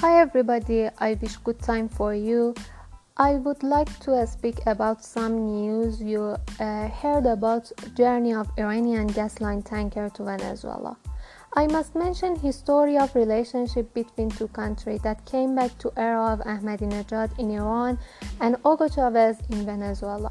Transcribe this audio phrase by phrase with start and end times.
[0.00, 2.54] Hi everybody, I wish good time for you.
[3.16, 9.08] I would like to speak about some news you uh, heard about journey of Iranian
[9.08, 10.96] gas line tanker to Venezuela.
[11.56, 16.38] I must mention history of relationship between two countries that came back to era of
[16.46, 17.98] Ahmadinejad in Iran
[18.40, 20.30] and Hugo Chavez in Venezuela.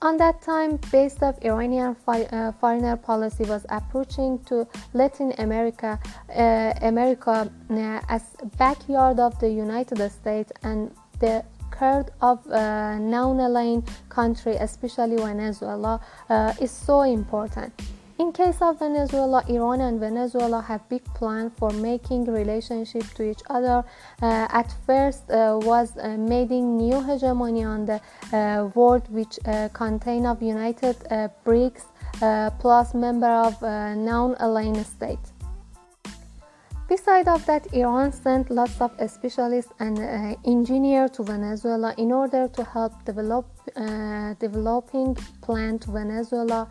[0.00, 5.98] On that time, based of Iranian uh, foreign policy was approaching to Latin America,
[6.36, 8.22] uh, America uh, as
[8.56, 16.54] backyard of the United States and the curd of uh, non-aligned country, especially Venezuela, uh,
[16.60, 17.72] is so important.
[18.18, 23.42] In case of Venezuela, Iran and Venezuela have big plans for making relationship to each
[23.48, 23.84] other.
[24.20, 28.00] Uh, at first uh, was uh, making new hegemony on the
[28.32, 31.84] uh, world, which uh, contain of United uh, BRICS
[32.58, 35.20] plus member of non-aligned state.
[36.88, 39.96] Besides of that, Iran sent lots of specialists and
[40.44, 43.46] engineers to Venezuela in order to help develop
[44.40, 46.66] developing plan to Venezuela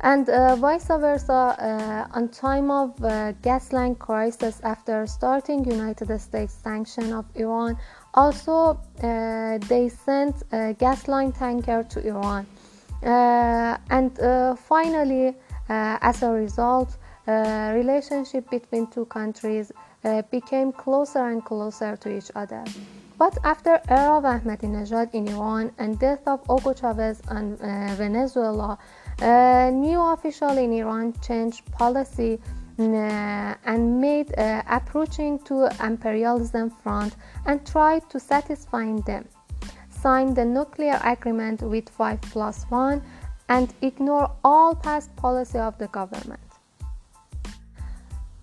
[0.00, 6.16] and uh, vice versa uh, on time of uh, gas line crisis after starting united
[6.20, 7.76] states sanction of iran
[8.14, 12.46] also uh, they sent a gas line tanker to iran.
[13.02, 15.36] Uh, and uh, finally
[15.68, 19.70] as a result relationship between two countries
[20.30, 22.64] became closer and closer to each other
[23.18, 27.56] but after era of Ahmadinejad in Iran and death of Hugo Chavez in
[27.96, 28.78] Venezuela,
[29.20, 32.38] a new official in Iran changed policy
[32.78, 39.26] uh, and made uh, approaching to imperialism front and tried to satisfy them.
[39.90, 43.02] Signed the nuclear agreement with 5 plus 1
[43.48, 46.40] and ignore all past policy of the government.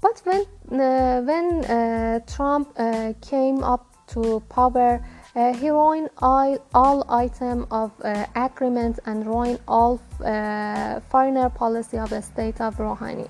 [0.02, 5.06] But when, uh, when uh, Trump uh, came up to power,
[5.36, 11.98] uh, he ruined all, all items of uh, agreement and ruined all uh, foreign policy
[11.98, 13.28] of the state of Rouhani.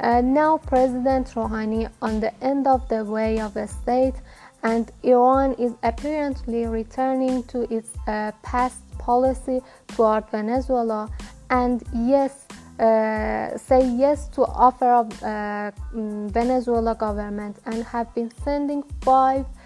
[0.00, 4.14] Uh, now President Rouhani on the end of the way of the state
[4.62, 11.10] and Iran is apparently returning to its uh, past policy toward Venezuela
[11.50, 12.46] and yes
[12.78, 19.63] uh, say yes to offer of mm, Venezuela government and have been sending five uh,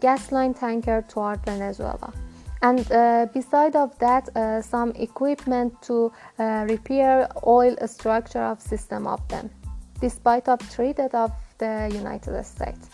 [0.00, 2.12] gas line tanker toward Venezuela.
[2.60, 9.06] And uh, beside of that, uh, some equipment to uh, repair oil structure of system
[9.06, 9.50] of them,
[10.00, 12.88] despite of treated of the United States.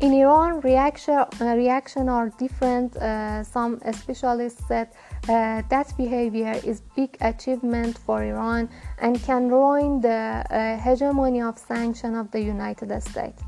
[0.00, 2.96] In Iran, reaction, uh, reaction are different.
[2.96, 4.88] Uh, some specialists said
[5.28, 10.44] uh, that behavior is big achievement for Iran and can ruin the
[10.82, 13.42] hegemony of sanction of the United States.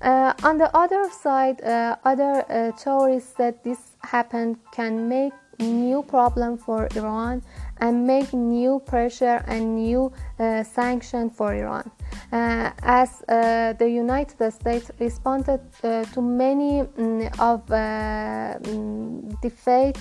[0.00, 6.56] Uh, on the other side, uh, other uh, said this happened can make new problem
[6.56, 7.42] for Iran
[7.78, 11.90] and make new pressure and new uh, sanction for Iran.
[12.32, 19.96] Uh, as uh, the United States responded uh, to many um, of um, defeat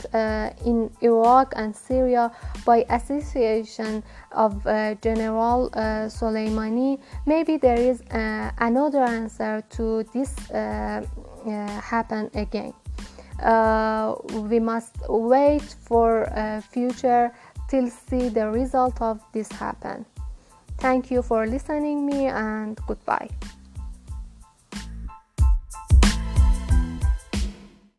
[0.65, 2.31] in Iraq and Syria
[2.65, 4.63] by association of
[5.01, 5.69] General
[6.09, 10.35] Soleimani, maybe there is another answer to this
[11.81, 12.73] happen again.
[13.41, 14.15] Uh,
[14.49, 17.31] we must wait for uh, future
[17.69, 20.05] till see the result of this happen.
[20.79, 23.29] Thank you for listening me and goodbye.